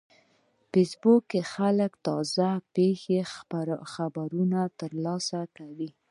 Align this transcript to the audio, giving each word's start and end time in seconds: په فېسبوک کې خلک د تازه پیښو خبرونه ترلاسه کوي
په 0.61 0.63
فېسبوک 0.71 1.21
کې 1.31 1.41
خلک 1.53 1.91
د 1.97 2.01
تازه 2.07 2.49
پیښو 2.75 3.17
خبرونه 3.93 4.59
ترلاسه 4.79 5.39
کوي 5.57 5.89